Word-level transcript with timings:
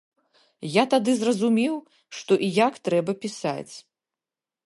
Я 0.75 0.83
тады 0.93 1.11
зразумеў, 1.17 1.75
што 2.19 2.33
і 2.47 2.51
як 2.67 2.73
трэба 2.89 3.11
пісаць. 3.27 3.69